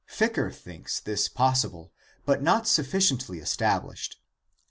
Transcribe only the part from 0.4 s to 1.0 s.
thinks